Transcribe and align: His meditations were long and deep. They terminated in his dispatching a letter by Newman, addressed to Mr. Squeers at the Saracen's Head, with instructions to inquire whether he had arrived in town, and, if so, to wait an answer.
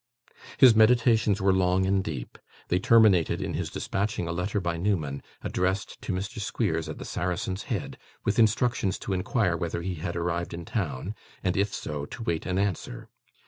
His 0.57 0.73
meditations 0.75 1.39
were 1.43 1.53
long 1.53 1.85
and 1.85 2.03
deep. 2.03 2.39
They 2.69 2.79
terminated 2.79 3.39
in 3.39 3.53
his 3.53 3.69
dispatching 3.69 4.27
a 4.27 4.31
letter 4.31 4.59
by 4.59 4.77
Newman, 4.77 5.21
addressed 5.43 6.01
to 6.01 6.11
Mr. 6.11 6.39
Squeers 6.39 6.89
at 6.89 6.97
the 6.97 7.05
Saracen's 7.05 7.65
Head, 7.69 7.99
with 8.25 8.39
instructions 8.39 8.97
to 8.97 9.13
inquire 9.13 9.55
whether 9.55 9.83
he 9.83 9.93
had 10.01 10.15
arrived 10.15 10.55
in 10.55 10.65
town, 10.65 11.13
and, 11.43 11.55
if 11.55 11.71
so, 11.71 12.07
to 12.07 12.23
wait 12.23 12.47
an 12.47 12.57
answer. 12.57 13.09